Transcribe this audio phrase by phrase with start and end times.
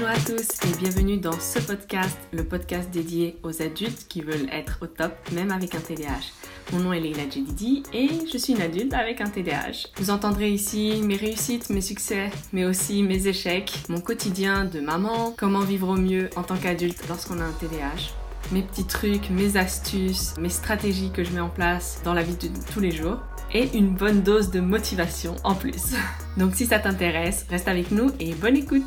[0.00, 4.48] Bonjour à tous et bienvenue dans ce podcast, le podcast dédié aux adultes qui veulent
[4.50, 6.32] être au top, même avec un TDAH.
[6.72, 9.88] Mon nom est Leila Jedidi et je suis une adulte avec un TDAH.
[9.96, 15.34] Vous entendrez ici mes réussites, mes succès, mais aussi mes échecs, mon quotidien de maman,
[15.36, 18.14] comment vivre au mieux en tant qu'adulte lorsqu'on a un TDAH
[18.52, 22.36] mes petits trucs, mes astuces, mes stratégies que je mets en place dans la vie
[22.36, 23.18] de tous les jours
[23.52, 25.92] et une bonne dose de motivation en plus.
[26.38, 28.82] Donc si ça t'intéresse, reste avec nous et bonne écoute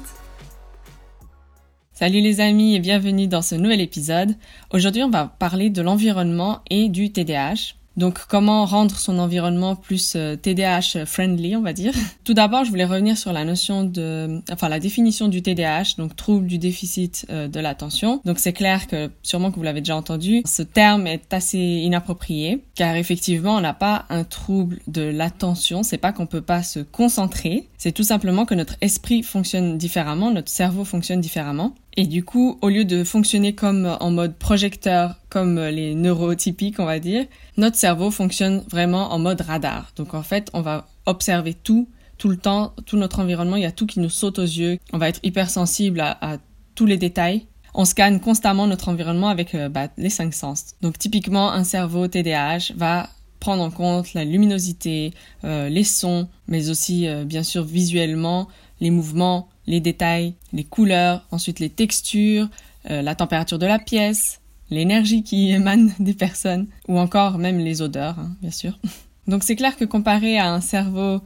[2.03, 4.35] Salut les amis et bienvenue dans ce nouvel épisode.
[4.73, 7.75] Aujourd'hui on va parler de l'environnement et du TDAH.
[7.95, 11.93] Donc comment rendre son environnement plus TDAH euh, friendly, on va dire.
[12.25, 16.17] Tout d'abord, je voulais revenir sur la notion de enfin la définition du TDAH, donc
[16.17, 18.19] trouble du déficit euh, de l'attention.
[18.25, 22.65] Donc c'est clair que sûrement que vous l'avez déjà entendu, ce terme est assez inapproprié
[22.75, 26.79] car effectivement, on n'a pas un trouble de l'attention, c'est pas qu'on peut pas se
[26.79, 31.73] concentrer, c'est tout simplement que notre esprit fonctionne différemment, notre cerveau fonctionne différemment.
[31.95, 36.85] Et du coup, au lieu de fonctionner comme en mode projecteur, comme les neurotypiques, on
[36.85, 37.25] va dire,
[37.57, 39.91] notre cerveau fonctionne vraiment en mode radar.
[39.95, 43.65] Donc en fait, on va observer tout, tout le temps, tout notre environnement, il y
[43.67, 44.79] a tout qui nous saute aux yeux.
[44.91, 46.37] On va être hypersensible à,
[46.75, 47.45] tous les détails.
[47.75, 50.75] On scanne constamment notre environnement avec euh, bah, les cinq sens.
[50.81, 55.11] Donc typiquement, un cerveau TDAH va prendre en compte la luminosité,
[55.43, 58.47] euh, les sons, mais aussi euh, bien sûr visuellement
[58.79, 62.49] les mouvements, les détails, les couleurs, ensuite les textures,
[62.89, 67.81] euh, la température de la pièce, l'énergie qui émane des personnes, ou encore même les
[67.81, 68.79] odeurs, hein, bien sûr.
[69.27, 71.21] Donc c'est clair que comparé à un cerveau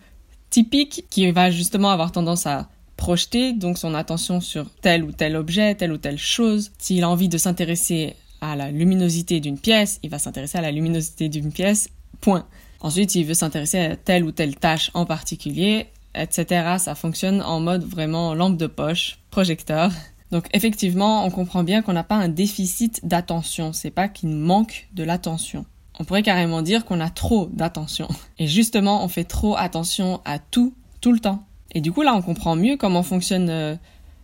[0.50, 5.36] typique qui va justement avoir tendance à projeter donc son attention sur tel ou tel
[5.36, 10.00] objet, telle ou telle chose, s'il a envie de s'intéresser à la luminosité d'une pièce,
[10.04, 11.90] il va s'intéresser à la luminosité d'une pièce,
[12.22, 12.46] point.
[12.80, 15.88] Ensuite, s'il veut s'intéresser à telle ou telle tâche en particulier,
[16.18, 16.76] etc.
[16.78, 19.92] Ça fonctionne en mode vraiment lampe de poche, projecteur.
[20.32, 24.88] Donc effectivement, on comprend bien qu'on n'a pas un déficit d'attention, c'est pas qu'il manque
[24.94, 25.66] de l'attention.
[26.00, 28.08] On pourrait carrément dire qu'on a trop d'attention.
[28.40, 31.44] Et justement, on fait trop attention à tout, tout le temps.
[31.74, 33.76] Et du coup, là, on comprend mieux comment fonctionne euh,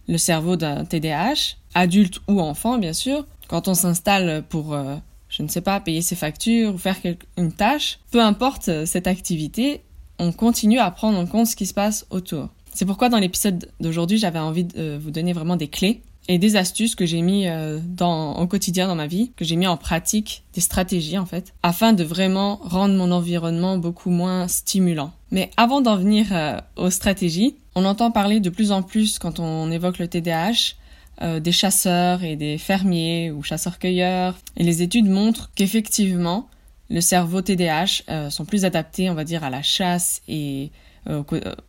[0.08, 3.26] le cerveau d'un TDAH, adulte ou enfant, bien sûr.
[3.48, 4.96] Quand on s'installe pour, euh,
[5.30, 6.98] je ne sais pas, payer ses factures ou faire
[7.38, 9.82] une tâche, peu importe euh, cette activité,
[10.20, 12.50] on continue à prendre en compte ce qui se passe autour.
[12.74, 16.56] C'est pourquoi dans l'épisode d'aujourd'hui, j'avais envie de vous donner vraiment des clés et des
[16.56, 19.78] astuces que j'ai mis euh, dans au quotidien dans ma vie, que j'ai mis en
[19.78, 25.12] pratique, des stratégies en fait, afin de vraiment rendre mon environnement beaucoup moins stimulant.
[25.32, 29.40] Mais avant d'en venir euh, aux stratégies, on entend parler de plus en plus quand
[29.40, 30.76] on évoque le TDAH
[31.22, 34.36] euh, des chasseurs et des fermiers ou chasseurs-cueilleurs.
[34.58, 36.48] Et les études montrent qu'effectivement,
[36.94, 40.72] le cerveau TDAH euh, sont plus adaptés, on va dire, à la chasse et
[41.10, 41.24] euh,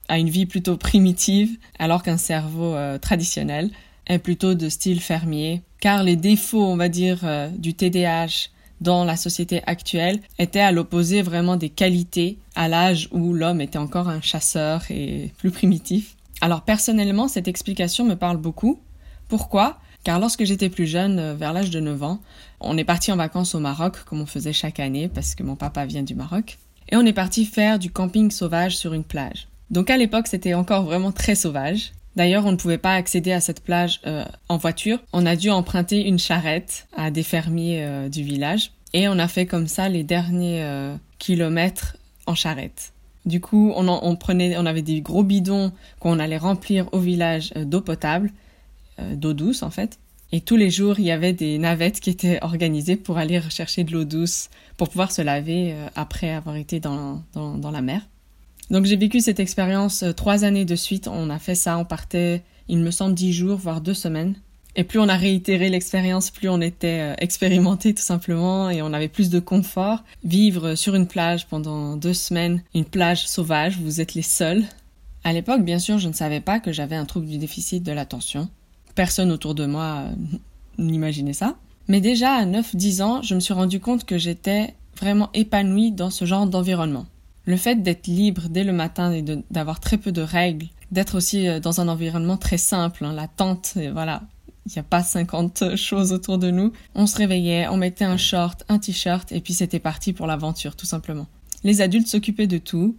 [0.06, 3.70] à une vie plutôt primitive, alors qu'un cerveau euh, traditionnel
[4.06, 5.62] est plutôt de style fermier.
[5.80, 7.20] Car les défauts, on va dire,
[7.56, 8.50] du TDAH
[8.82, 13.78] dans la société actuelle étaient à l'opposé vraiment des qualités à l'âge où l'homme était
[13.78, 16.16] encore un chasseur et plus primitif.
[16.42, 18.78] Alors personnellement, cette explication me parle beaucoup.
[19.28, 19.78] Pourquoi?
[20.04, 22.20] Car lorsque j'étais plus jeune, euh, vers l'âge de 9 ans,
[22.60, 25.56] on est parti en vacances au Maroc, comme on faisait chaque année, parce que mon
[25.56, 26.58] papa vient du Maroc.
[26.90, 29.48] Et on est parti faire du camping sauvage sur une plage.
[29.70, 31.92] Donc à l'époque, c'était encore vraiment très sauvage.
[32.14, 34.98] D'ailleurs, on ne pouvait pas accéder à cette plage euh, en voiture.
[35.12, 38.70] On a dû emprunter une charrette à des fermiers euh, du village.
[38.92, 40.64] Et on a fait comme ça les derniers
[41.18, 42.92] kilomètres en charrette.
[43.26, 47.52] Du coup, on, on, prenait, on avait des gros bidons qu'on allait remplir au village
[47.56, 48.30] d'eau potable
[48.98, 49.98] d'eau douce en fait.
[50.32, 53.84] Et tous les jours, il y avait des navettes qui étaient organisées pour aller rechercher
[53.84, 57.82] de l'eau douce, pour pouvoir se laver euh, après avoir été dans, dans, dans la
[57.82, 58.02] mer.
[58.68, 61.06] Donc j'ai vécu cette expérience euh, trois années de suite.
[61.06, 64.34] On a fait ça, on partait, il me semble, dix jours, voire deux semaines.
[64.74, 69.06] Et plus on a réitéré l'expérience, plus on était expérimenté tout simplement et on avait
[69.06, 70.02] plus de confort.
[70.24, 74.64] Vivre sur une plage pendant deux semaines, une plage sauvage, vous êtes les seuls.
[75.22, 77.92] À l'époque, bien sûr, je ne savais pas que j'avais un trouble du déficit de
[77.92, 78.48] l'attention.
[78.94, 80.14] Personne autour de moi euh,
[80.78, 81.56] n'imaginait ça.
[81.88, 86.10] Mais déjà à 9-10 ans, je me suis rendu compte que j'étais vraiment épanouie dans
[86.10, 87.06] ce genre d'environnement.
[87.46, 91.46] Le fait d'être libre dès le matin et d'avoir très peu de règles, d'être aussi
[91.46, 94.22] euh, dans un environnement très simple, hein, la tente, voilà,
[94.66, 96.72] il n'y a pas 50 choses autour de nous.
[96.94, 100.74] On se réveillait, on mettait un short, un t-shirt, et puis c'était parti pour l'aventure,
[100.74, 101.26] tout simplement.
[101.64, 102.96] Les adultes s'occupaient de tout,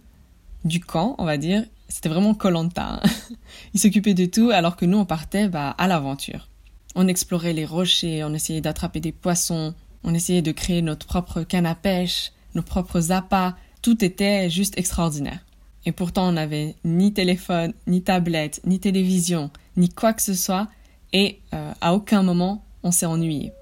[0.64, 3.00] du camp, on va dire, c'était vraiment Colanta.
[3.02, 3.08] Hein.
[3.74, 6.48] Il s'occupait de tout alors que nous on partait bah, à l'aventure.
[6.94, 11.42] On explorait les rochers, on essayait d'attraper des poissons, on essayait de créer notre propre
[11.42, 13.54] canne à pêche, nos propres appâts.
[13.82, 15.40] Tout était juste extraordinaire.
[15.84, 20.68] Et pourtant on n'avait ni téléphone, ni tablette, ni télévision, ni quoi que ce soit,
[21.12, 23.52] et euh, à aucun moment on s'est ennuyé.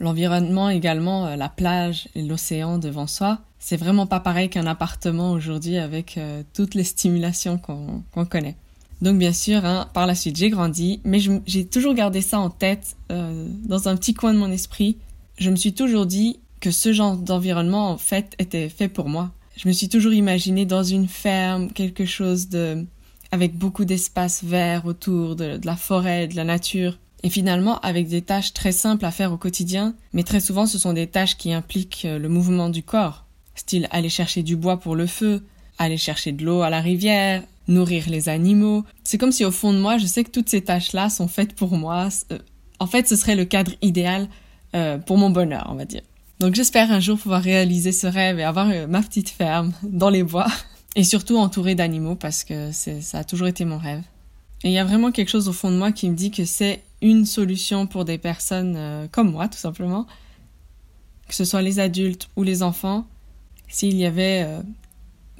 [0.00, 5.32] L'environnement également, euh, la plage et l'océan devant soi, c'est vraiment pas pareil qu'un appartement
[5.32, 8.56] aujourd'hui avec euh, toutes les stimulations qu'on connaît.
[9.02, 12.50] Donc bien sûr, hein, par la suite j'ai grandi, mais j'ai toujours gardé ça en
[12.50, 14.96] tête, dans un petit coin de mon esprit.
[15.38, 19.30] Je me suis toujours dit que ce genre d'environnement en fait était fait pour moi.
[19.56, 22.84] Je me suis toujours imaginé dans une ferme, quelque chose de
[23.30, 26.98] avec beaucoup d'espace vert autour, de, la forêt, de la nature.
[27.22, 30.78] Et finalement, avec des tâches très simples à faire au quotidien, mais très souvent ce
[30.78, 33.24] sont des tâches qui impliquent euh, le mouvement du corps,
[33.54, 35.44] style aller chercher du bois pour le feu,
[35.78, 38.84] aller chercher de l'eau à la rivière, nourrir les animaux.
[39.02, 41.54] C'est comme si au fond de moi, je sais que toutes ces tâches-là sont faites
[41.54, 42.08] pour moi.
[42.30, 42.38] Euh,
[42.78, 44.28] en fait, ce serait le cadre idéal
[44.76, 46.02] euh, pour mon bonheur, on va dire.
[46.38, 50.22] Donc j'espère un jour pouvoir réaliser ce rêve et avoir ma petite ferme dans les
[50.22, 50.46] bois.
[50.94, 54.02] Et surtout entouré d'animaux parce que ça a toujours été mon rêve.
[54.64, 56.44] Et il y a vraiment quelque chose au fond de moi qui me dit que
[56.44, 60.06] c'est une solution pour des personnes euh, comme moi, tout simplement,
[61.28, 63.06] que ce soit les adultes ou les enfants.
[63.68, 64.60] S'il y avait, euh,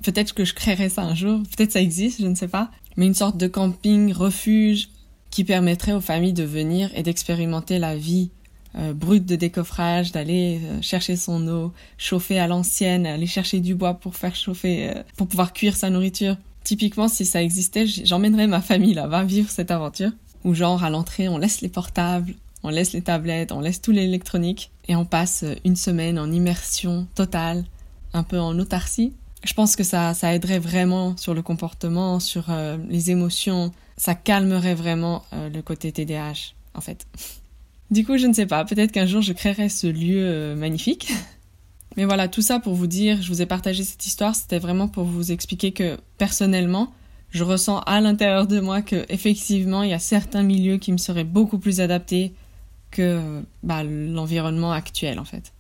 [0.03, 3.07] peut-être que je créerais ça un jour, peut-être ça existe, je ne sais pas, mais
[3.07, 4.91] une sorte de camping, refuge
[5.31, 8.31] qui permettrait aux familles de venir et d'expérimenter la vie
[8.77, 13.95] euh, brut de décoffrage, d'aller chercher son eau, chauffer à l'ancienne, aller chercher du bois
[13.95, 16.37] pour faire chauffer, pour pouvoir cuire sa nourriture.
[16.65, 20.13] Typiquement, si ça existait, j'emmènerais ma famille là-bas vivre cette aventure.
[20.55, 24.71] Genre, à l'entrée, on laisse les portables, on laisse les tablettes, on laisse tout l'électronique,
[24.89, 27.65] et on passe une semaine en immersion totale,
[28.13, 29.13] un peu en autarcie.
[29.45, 32.47] Je pense que ça, ça aiderait vraiment sur le comportement, sur
[32.89, 37.07] les émotions, ça calmerait vraiment le côté TDAH, en fait.
[37.91, 41.11] Du coup, je ne sais pas, peut-être qu'un jour je créerai ce lieu euh, magnifique.
[41.97, 44.89] Mais voilà, tout ça pour vous dire, je vous ai partagé cette histoire, c'était vraiment
[44.89, 46.93] pour vous expliquer que personnellement,
[47.31, 50.99] je ressens à l'intérieur de moi que effectivement, il y a certains milieux qui me
[50.99, 52.33] seraient beaucoup plus adaptés
[52.91, 55.53] que bah, l'environnement actuel en fait.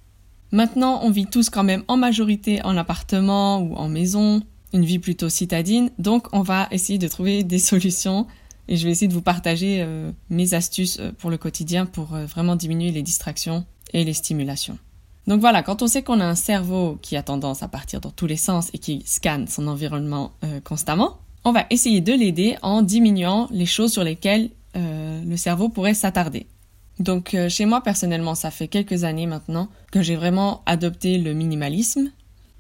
[0.51, 4.43] Maintenant, on vit tous quand même en majorité en appartement ou en maison,
[4.73, 8.27] une vie plutôt citadine, donc on va essayer de trouver des solutions
[8.69, 12.15] et je vais essayer de vous partager euh, mes astuces euh, pour le quotidien pour
[12.15, 14.79] euh, vraiment diminuer les distractions et les stimulations.
[15.27, 18.11] Donc voilà, quand on sait qu'on a un cerveau qui a tendance à partir dans
[18.11, 20.33] tous les sens et qui scanne son environnement
[20.65, 25.95] constamment, on va essayer de l'aider en diminuant les choses sur lesquelles le cerveau pourrait
[25.95, 26.47] s'attarder.
[27.01, 32.13] Donc chez moi personnellement, ça fait quelques années maintenant que j'ai vraiment adopté le minimalisme.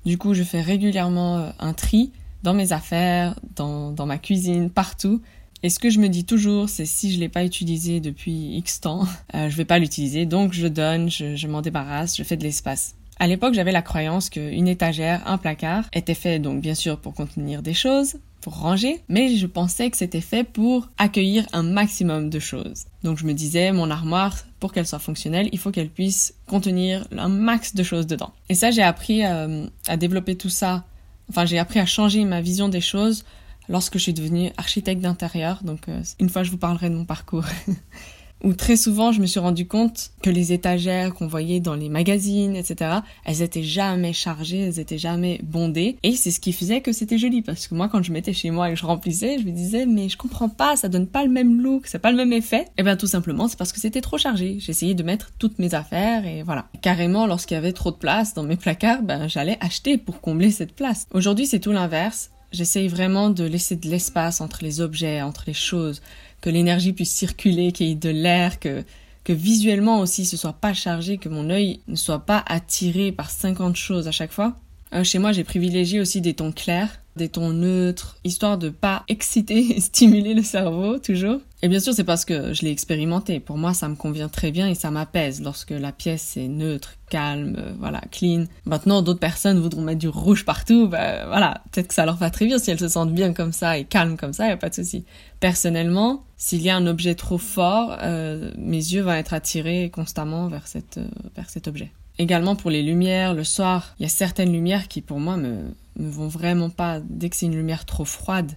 [0.04, 2.10] Du coup, je fais régulièrement un tri
[2.42, 5.20] dans mes affaires, dans, ma cuisine, partout.
[5.62, 8.80] Et ce que je me dis toujours, c'est si je l'ai pas utilisé depuis X
[8.80, 9.04] temps,
[9.34, 12.44] euh, je vais pas l'utiliser, donc je donne, je, je m'en débarrasse, je fais de
[12.44, 12.94] l'espace.
[13.19, 17.14] À l'époque, j'avais la croyance qu'une étagère, un placard, était fait donc bien sûr pour
[17.14, 22.31] contenir des choses, pour ranger, mais je pensais que c'était fait pour accueillir un maximum
[22.31, 22.85] de choses.
[23.02, 27.06] Donc je me disais, mon armoire, pour qu'elle soit fonctionnelle, il faut qu'elle puisse contenir
[27.17, 28.32] un max de choses dedans.
[28.49, 30.85] Et ça, j'ai appris euh, à développer tout ça.
[31.29, 33.25] Enfin, j'ai appris à changer ma vision des choses
[33.69, 35.62] lorsque je suis devenue architecte d'intérieur.
[35.62, 37.44] Donc euh, une fois je vous parlerai de mon parcours.
[38.44, 41.88] Où très souvent je me suis rendu compte que les étagères qu'on voyait dans les
[41.88, 45.97] magazines, etc., elles étaient jamais chargées, elles étaient jamais bondées.
[46.02, 47.42] Et c'est ce qui faisait que c'était joli.
[47.42, 49.87] Parce que moi quand je mettais chez moi et que je remplissais, je me disais
[49.87, 52.62] mais je comprends pas, ça donne pas le même look, c'est pas le même effet.
[52.62, 54.59] Et eh bien tout simplement c'est parce que c'était trop chargé.
[54.61, 56.66] J'essayais de mettre toutes mes affaires et voilà.
[56.83, 60.50] Carrément lorsqu'il y avait trop de place dans mes placards, ben j'allais acheter pour combler
[60.50, 61.07] cette place.
[61.12, 65.52] Aujourd'hui c'est tout l'inverse J'essaye vraiment de laisser de l'espace entre les objets, entre les
[65.52, 66.00] choses,
[66.40, 68.85] que l'énergie puisse circuler, qu'il y ait de l'air, que,
[69.25, 73.30] que visuellement aussi ce soit pas chargé, que mon œil ne soit pas attiré par
[73.30, 74.57] 50 choses à chaque fois.
[74.95, 79.04] Euh, chez moi, j'ai privilégié aussi des tons clairs, des tons neutres, histoire de pas
[79.08, 81.40] exciter et stimuler le cerveau toujours.
[81.60, 83.40] Et bien sûr, c'est parce que je l'ai expérimenté.
[83.40, 86.94] Pour moi, ça me convient très bien et ça m'apaise lorsque la pièce est neutre,
[87.10, 88.44] calme, euh, voilà, clean.
[88.64, 92.30] Maintenant, d'autres personnes voudront mettre du rouge partout, ben voilà, peut-être que ça leur va
[92.30, 94.56] très bien si elles se sentent bien comme ça et calmes comme ça, y a
[94.56, 95.04] pas de souci.
[95.40, 100.46] Personnellement, s'il y a un objet trop fort, euh, mes yeux vont être attirés constamment
[100.46, 101.00] vers cette,
[101.34, 101.90] vers cet objet.
[102.18, 105.72] Également pour les lumières, le soir, il y a certaines lumières qui pour moi me,
[105.96, 107.00] me vont vraiment pas.
[107.00, 108.52] Dès que c'est une lumière trop froide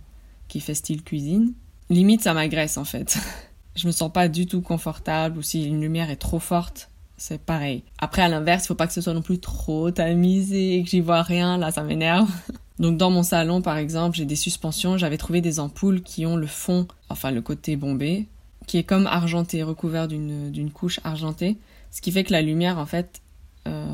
[0.47, 1.53] qui fait style cuisine,
[1.89, 3.19] limite ça m'agresse en fait.
[3.75, 7.39] je me sens pas du tout confortable ou si une lumière est trop forte, c'est
[7.39, 7.83] pareil.
[7.99, 10.89] Après à l'inverse, il faut pas que ce soit non plus trop tamisé et que
[10.89, 12.29] j'y vois rien, là ça m'énerve.
[12.79, 16.35] Donc dans mon salon par exemple, j'ai des suspensions, j'avais trouvé des ampoules qui ont
[16.35, 18.25] le fond, enfin le côté bombé,
[18.65, 21.57] qui est comme argenté, recouvert d'une couche argentée,
[21.91, 23.21] ce qui fait que la lumière en fait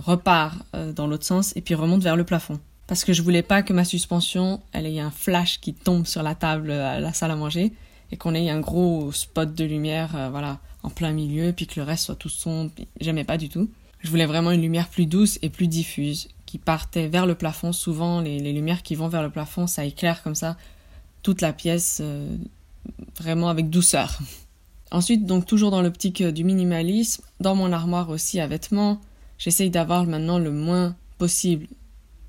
[0.07, 2.59] repart euh, dans l'autre sens et puis remonte vers le plafond.
[2.88, 6.24] Parce que je voulais pas que ma suspension, elle ait un flash qui tombe sur
[6.24, 7.74] la table à la salle à manger
[8.12, 11.79] et qu'on ait un gros spot de lumière, euh, voilà, en plein milieu, puis que
[11.79, 12.71] le reste soit tout sombre.
[13.01, 13.69] J'aimais pas du tout.
[14.00, 17.74] Je voulais vraiment une lumière plus douce et plus diffuse, qui partait vers le plafond.
[17.74, 20.55] Souvent, les, lumières qui vont vers le plafond, ça éclaire comme ça
[21.24, 22.38] toute la pièce, euh,
[23.17, 24.17] vraiment avec douceur.
[24.91, 29.01] Ensuite, donc toujours dans l'optique du minimalisme, dans mon armoire aussi à vêtements,
[29.38, 31.67] j'essaye d'avoir maintenant le moins possible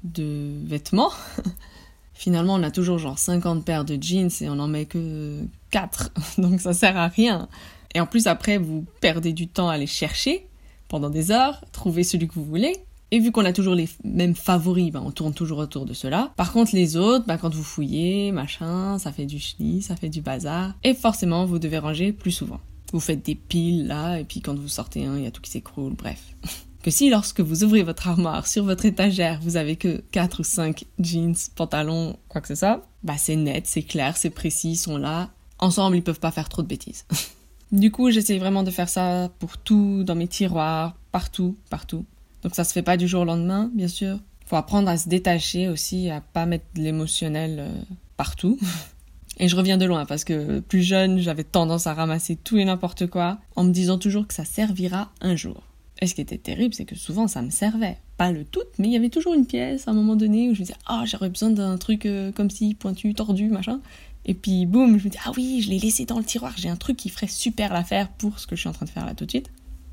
[0.04, 1.12] de vêtements.
[2.14, 6.10] Finalement, on a toujours genre 50 paires de jeans et on en met que 4,
[6.38, 7.48] donc ça sert à rien.
[7.94, 10.46] Et en plus, après, vous perdez du temps à les chercher
[10.88, 12.74] pendant des heures, trouver celui que vous voulez.
[13.10, 16.32] Et vu qu'on a toujours les mêmes favoris, ben, on tourne toujours autour de cela.
[16.36, 20.10] Par contre, les autres, ben, quand vous fouillez, machin, ça fait du chenille, ça fait
[20.10, 20.74] du bazar.
[20.84, 22.60] Et forcément, vous devez ranger plus souvent.
[22.92, 25.40] Vous faites des piles là, et puis quand vous sortez un, il y a tout
[25.40, 26.34] qui s'écroule, bref.
[26.88, 30.42] que si lorsque vous ouvrez votre armoire sur votre étagère, vous avez que 4 ou
[30.42, 34.76] 5 jeans, pantalons, quoi que ce soit, bah c'est net, c'est clair, c'est précis, ils
[34.76, 35.28] sont là.
[35.58, 37.04] Ensemble, ils peuvent pas faire trop de bêtises.
[37.72, 42.06] du coup, j'essaye vraiment de faire ça pour tout, dans mes tiroirs, partout, partout.
[42.42, 44.18] Donc ça se fait pas du jour au lendemain, bien sûr.
[44.46, 47.82] Faut apprendre à se détacher aussi, à pas mettre de l'émotionnel euh,
[48.16, 48.58] partout.
[49.40, 52.64] Et je reviens de loin parce que plus jeune, j'avais tendance à ramasser tout et
[52.64, 55.67] n'importe quoi en me disant toujours que ça servira un jour.
[56.00, 57.98] Et ce qui était terrible, c'est que souvent ça me servait.
[58.16, 60.54] Pas le tout, mais il y avait toujours une pièce à un moment donné où
[60.54, 63.80] je me disais Ah, j'aurais besoin d'un truc euh, comme si, pointu, tordu, machin.
[64.24, 66.68] Et puis boum, je me dis Ah oui, je l'ai laissé dans le tiroir, j'ai
[66.68, 69.06] un truc qui ferait super l'affaire pour ce que je suis en train de faire
[69.06, 69.50] là tout de suite.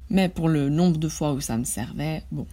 [0.10, 2.46] Mais pour le nombre de fois où ça me servait, bon,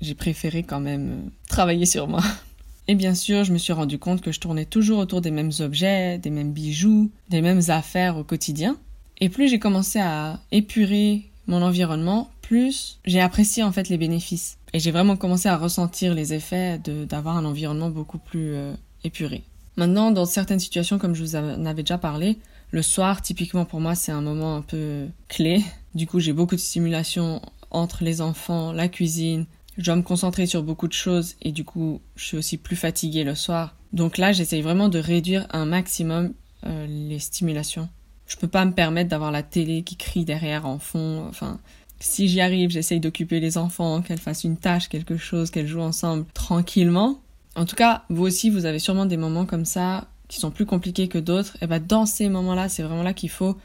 [0.00, 2.22] j'ai préféré quand même euh, travailler sur moi.
[2.88, 5.52] Et bien sûr, je me suis rendu compte que je tournais toujours autour des mêmes
[5.60, 8.78] objets, des mêmes bijoux, des mêmes affaires au quotidien.
[9.18, 14.58] Et plus j'ai commencé à épurer mon environnement, plus j'ai apprécié en fait les bénéfices.
[14.72, 18.72] Et j'ai vraiment commencé à ressentir les effets d'avoir un environnement beaucoup plus euh,
[19.04, 19.44] épuré.
[19.76, 22.38] Maintenant, dans certaines situations, comme je vous en avais déjà parlé,
[22.72, 25.62] le soir, typiquement pour moi, c'est un moment un peu clé.
[25.94, 27.40] Du coup, j'ai beaucoup de stimulation
[27.70, 29.46] entre les enfants, la cuisine.
[29.78, 32.76] Je dois me concentrer sur beaucoup de choses et du coup, je suis aussi plus
[32.76, 33.76] fatiguée le soir.
[33.92, 36.32] Donc là, j'essaye vraiment de réduire un maximum
[36.66, 37.88] euh, les stimulations.
[38.26, 41.26] Je peux pas me permettre d'avoir la télé qui crie derrière en fond.
[41.28, 41.58] Enfin,
[42.00, 45.80] si j'y arrive, j'essaye d'occuper les enfants, qu'elles fassent une tâche, quelque chose, qu'elles jouent
[45.80, 47.20] ensemble tranquillement.
[47.54, 50.66] En tout cas, vous aussi, vous avez sûrement des moments comme ça qui sont plus
[50.66, 51.56] compliqués que d'autres.
[51.60, 53.56] Et ben dans ces moments-là, c'est vraiment là qu'il faut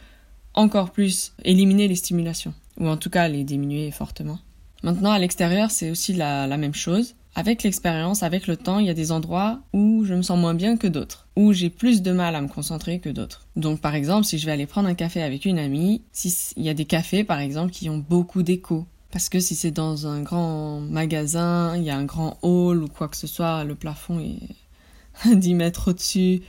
[0.53, 4.39] encore plus éliminer les stimulations, ou en tout cas les diminuer fortement.
[4.83, 7.15] Maintenant, à l'extérieur, c'est aussi la même chose.
[7.37, 10.53] Avec l'expérience, avec le temps, il y a des endroits où je me sens moins
[10.53, 13.45] bien que d'autres, où j'ai plus de mal à me concentrer que d'autres.
[13.57, 16.01] Donc par exemple, si je vais aller prendre un café avec une amie,
[16.55, 18.85] il y a des cafés par exemple qui ont beaucoup d'écho.
[19.11, 22.87] Parce que si c'est dans un grand magasin, il y a un grand hall ou
[22.87, 26.41] quoi que ce soit, le plafond est 10 mètres au-dessus,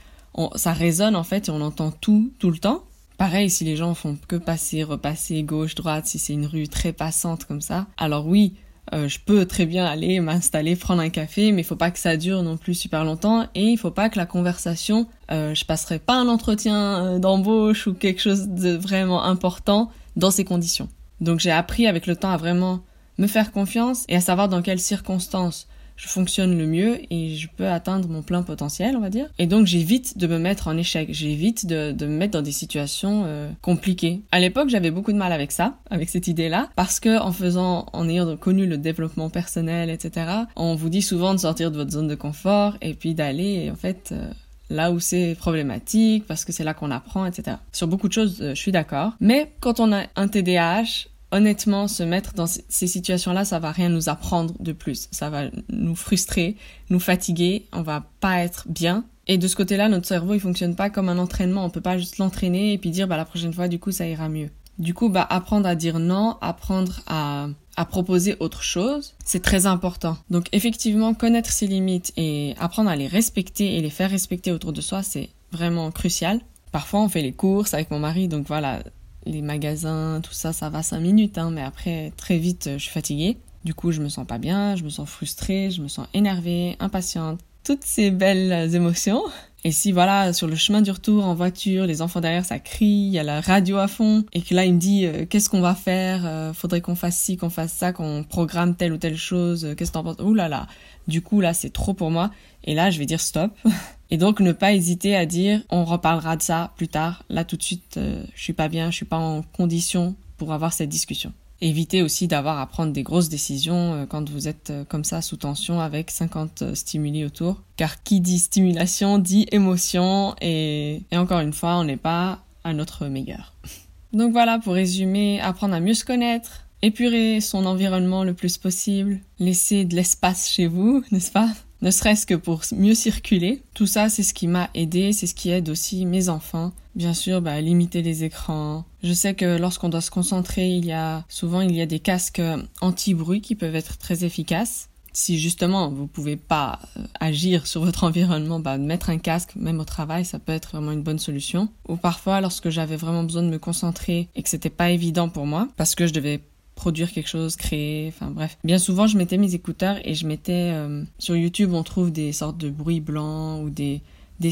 [0.55, 2.85] ça résonne en fait et on entend tout, tout le temps.
[3.19, 6.93] Pareil, si les gens font que passer, repasser, gauche, droite, si c'est une rue très
[6.93, 8.55] passante comme ça, alors oui,
[8.93, 11.99] euh, je peux très bien aller m'installer, prendre un café, mais il faut pas que
[11.99, 15.65] ça dure non plus super longtemps et il faut pas que la conversation, euh, je
[15.65, 20.89] passerai pas un entretien euh, d'embauche ou quelque chose de vraiment important dans ces conditions.
[21.21, 22.81] Donc j'ai appris avec le temps à vraiment
[23.19, 27.49] me faire confiance et à savoir dans quelles circonstances je fonctionne le mieux et je
[27.57, 29.29] peux atteindre mon plein potentiel, on va dire.
[29.39, 33.25] Et donc j'évite de me mettre en échec, j'évite de, me mettre dans des situations
[33.27, 34.21] euh, compliquées.
[34.31, 37.87] À l'époque, j'avais beaucoup de mal avec ça, avec cette idée-là, parce que en faisant,
[37.93, 41.91] en ayant connu le développement personnel, etc., on vous dit souvent de sortir de votre
[41.91, 44.31] zone de confort et puis d'aller, en fait, euh,
[44.71, 47.57] là où c'est problématique, parce que c'est là qu'on apprend, etc.
[47.73, 49.13] Sur beaucoup de choses, euh, je suis d'accord.
[49.21, 53.89] Mais quand on a un TDAH, honnêtement, se mettre dans ces situations-là, ça va rien
[53.89, 55.09] nous apprendre de plus.
[55.11, 56.57] Ça va nous frustrer,
[56.91, 59.05] nous fatiguer, on va pas être bien.
[59.27, 61.65] Et de ce côté-là, notre cerveau, il fonctionne pas comme un entraînement.
[61.65, 64.07] On peut pas juste l'entraîner et puis dire, bah, la prochaine fois, du coup, ça
[64.07, 64.51] ira mieux.
[64.79, 69.67] Du coup, bah, apprendre à dire non, apprendre à, à proposer autre chose, c'est très
[69.67, 70.17] important.
[70.31, 74.73] Donc, effectivement, connaître ses limites et apprendre à les respecter et les faire respecter autour
[74.73, 76.41] de soi, c'est vraiment crucial.
[76.73, 78.81] Parfois, on fait les courses avec mon mari, donc voilà,
[79.27, 82.91] les magasins, tout ça, ça va cinq minutes, hein, mais après, très vite, je suis
[82.91, 83.39] fatiguée.
[83.65, 86.77] Du coup, je me sens pas bien, je me sens frustrée, je me sens énervée,
[86.79, 89.23] impatiente, toutes ces belles émotions.
[89.65, 92.87] Et si voilà, sur le chemin du retour en voiture, les enfants derrière ça crie,
[92.87, 95.51] il y a la radio à fond, et que là il me dit euh, qu'est-ce
[95.51, 98.99] qu'on va faire, euh, faudrait qu'on fasse ci, qu'on fasse ça, qu'on programme telle ou
[98.99, 100.21] telle chose, euh, qu'est-ce que t'en penses?
[100.21, 100.69] Ouh là là.
[101.09, 102.31] Du coup là c'est trop pour moi.
[102.65, 103.53] Et là je vais dire stop.
[104.11, 107.25] Et donc ne pas hésiter à dire on reparlera de ça plus tard.
[107.29, 107.99] Là tout de suite
[108.35, 111.33] je suis pas bien, je suis pas en condition pour avoir cette discussion.
[111.63, 115.23] Évitez aussi d'avoir à prendre des grosses décisions euh, quand vous êtes euh, comme ça
[115.23, 117.63] sous tension avec 50 euh, stimuli autour.
[117.77, 122.75] Car qui dit stimulation dit émotion et, et encore une fois, on n'est pas à
[122.75, 123.55] notre meilleur.
[124.13, 129.21] Donc voilà, pour résumer, apprendre à mieux se connaître, épurer son environnement le plus possible,
[129.39, 131.53] laisser de l'espace chez vous, n'est-ce pas?
[131.83, 133.63] Ne serait-ce que pour mieux circuler.
[133.75, 136.73] Tout ça, c'est ce qui m'a aidé, c'est ce qui aide aussi mes enfants.
[136.95, 138.85] Bien sûr, bah, limiter les écrans.
[139.03, 141.99] Je sais que lorsqu'on doit se concentrer, il y a souvent il y a des
[141.99, 142.41] casques
[142.81, 144.89] anti-bruit qui peuvent être très efficaces.
[145.13, 149.81] Si justement vous pouvez pas euh, agir sur votre environnement, bah, mettre un casque, même
[149.81, 151.69] au travail, ça peut être vraiment une bonne solution.
[151.89, 155.47] Ou parfois, lorsque j'avais vraiment besoin de me concentrer et que c'était pas évident pour
[155.47, 156.41] moi, parce que je devais
[156.77, 158.59] produire quelque chose, créer, enfin bref.
[158.63, 162.33] Bien souvent, je mettais mes écouteurs et je mettais euh, sur YouTube, on trouve des
[162.33, 164.03] sortes de bruits blancs ou des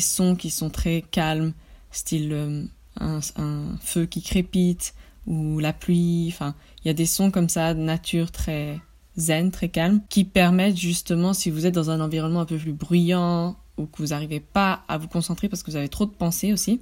[0.00, 1.52] sons qui sont très calmes,
[1.92, 2.64] style euh,
[2.98, 3.20] un,
[3.80, 4.94] feu qui crépite
[5.26, 6.26] ou la pluie.
[6.28, 8.80] Enfin, il y a des sons comme ça de nature très
[9.16, 12.72] zen, très calme, qui permettent justement, si vous êtes dans un environnement un peu plus
[12.72, 16.10] bruyant ou que vous n'arrivez pas à vous concentrer parce que vous avez trop de
[16.10, 16.80] pensées aussi.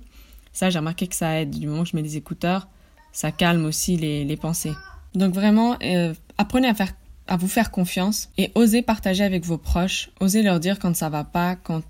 [0.52, 1.50] Ça, j'ai remarqué que ça aide.
[1.50, 2.68] Du moment que je mets des écouteurs,
[3.12, 4.72] ça calme aussi les pensées.
[5.14, 6.72] Donc vraiment, euh, apprenez
[7.26, 11.08] à vous faire confiance et osez partager avec vos proches, osez leur dire quand ça
[11.08, 11.82] va pas, quand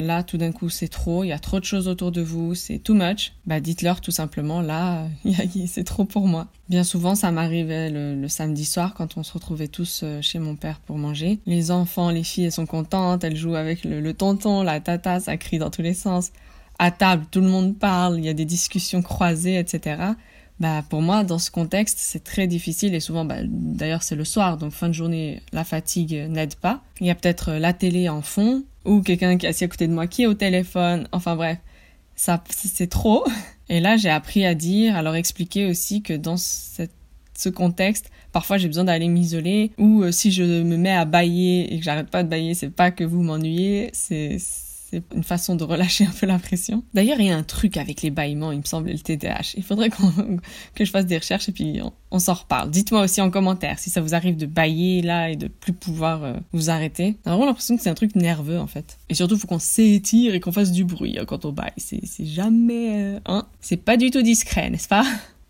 [0.00, 2.54] là tout d'un coup c'est trop, il y a trop de choses autour de vous,
[2.54, 5.06] c'est too much, bah dites-leur tout simplement là
[5.68, 6.48] c'est trop pour moi.
[6.68, 10.38] Bien souvent ça m'arrivait le, le, samedi soir quand on se retrouvait tous euh, chez
[10.38, 11.38] mon père pour manger.
[11.46, 15.20] Les enfants, les filles elles sont contentes, elles jouent avec le, le tonton, la tata,
[15.20, 16.30] ça crie dans tous les sens.
[16.80, 20.14] À table tout le monde parle, il y a des discussions croisées, etc
[20.60, 24.24] bah pour moi dans ce contexte c'est très difficile et souvent bah, d'ailleurs c'est le
[24.24, 26.82] soir donc fin de journée la fatigue n'aide pas.
[27.00, 29.68] Il y a peut-être euh, la télé en fond ou quelqu'un qui est assis à
[29.68, 31.08] côté de moi qui est au téléphone.
[31.12, 31.58] Enfin bref
[32.14, 33.24] ça c'est trop.
[33.68, 38.58] Et là j'ai appris à dire à leur expliquer aussi que dans ce contexte parfois
[38.58, 42.10] j'ai besoin d'aller m'isoler ou euh, si je me mets à bailler et que j'arrête
[42.10, 44.38] pas de bailler c'est pas que vous m'ennuyez c'est
[44.94, 46.84] c'est une façon de relâcher un peu la pression.
[46.94, 49.54] D'ailleurs, il y a un truc avec les bâillements, il me semble, le TDAH.
[49.56, 49.90] Il faudrait
[50.74, 51.80] que je fasse des recherches et puis
[52.10, 52.70] on, s'en reparle.
[52.70, 56.22] Dites-moi aussi en commentaire si ça vous arrive de bailler là et de plus pouvoir
[56.22, 57.16] euh, vous arrêter.
[57.24, 58.98] On a vraiment l'impression que c'est un truc nerveux en fait.
[59.08, 61.72] Et surtout, il faut qu'on s'étire et qu'on fasse du bruit hein, quand on baille.
[61.76, 63.02] C'est jamais...
[63.02, 65.04] Euh, hein c'est pas du tout discret, n'est-ce pas?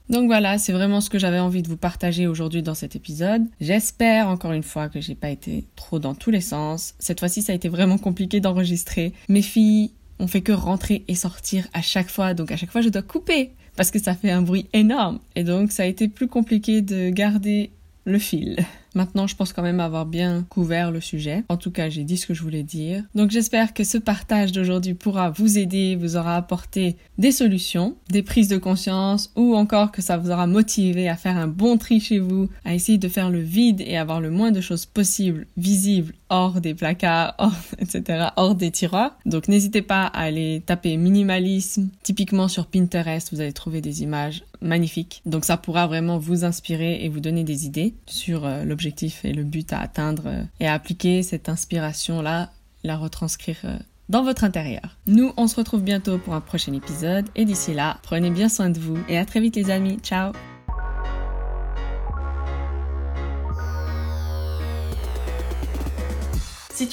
[0.08, 3.42] Donc voilà, c'est vraiment ce que j'avais envie de vous partager aujourd'hui dans cet épisode.
[3.60, 6.94] J'espère encore une fois que j'ai pas été trop dans tous les sens.
[6.98, 9.14] Cette fois-ci, ça a été vraiment compliqué d'enregistrer.
[9.28, 12.82] Mes filles ont fait que rentrer et sortir à chaque fois, donc à chaque fois
[12.82, 15.20] je dois couper parce que ça fait un bruit énorme.
[15.36, 17.70] Et donc ça a été plus compliqué de garder
[18.04, 18.58] le fil.
[18.94, 21.44] Maintenant, je pense quand même avoir bien couvert le sujet.
[21.48, 23.02] En tout cas, j'ai dit ce que je voulais dire.
[23.14, 28.22] Donc j'espère que ce partage d'aujourd'hui pourra vous aider, vous aura apporté des solutions, des
[28.22, 32.00] prises de conscience ou encore que ça vous aura motivé à faire un bon tri
[32.00, 35.46] chez vous, à essayer de faire le vide et avoir le moins de choses possibles
[35.56, 39.16] visibles hors des placards, hors, etc., hors des tiroirs.
[39.26, 41.88] Donc n'hésitez pas à aller taper minimalisme.
[42.02, 45.22] Typiquement sur Pinterest, vous allez trouver des images magnifiques.
[45.26, 49.44] Donc ça pourra vraiment vous inspirer et vous donner des idées sur euh, et le
[49.44, 52.50] but à atteindre euh, et à appliquer cette inspiration-là,
[52.82, 53.76] la retranscrire euh,
[54.08, 54.96] dans votre intérieur.
[55.06, 58.70] Nous, on se retrouve bientôt pour un prochain épisode et d'ici là, prenez bien soin
[58.70, 59.98] de vous et à très vite les amis.
[60.02, 60.32] Ciao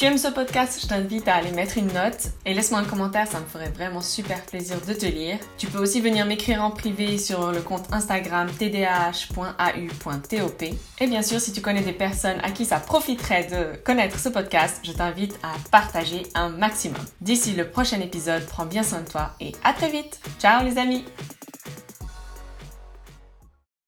[0.01, 3.27] tu aimes ce podcast, je t'invite à aller mettre une note et laisse-moi un commentaire,
[3.27, 5.37] ça me ferait vraiment super plaisir de te lire.
[5.59, 10.63] Tu peux aussi venir m'écrire en privé sur le compte Instagram tdh.au.top.
[10.99, 14.29] Et bien sûr, si tu connais des personnes à qui ça profiterait de connaître ce
[14.29, 17.05] podcast, je t'invite à partager un maximum.
[17.19, 20.19] D'ici le prochain épisode, prends bien soin de toi et à très vite.
[20.39, 21.05] Ciao les amis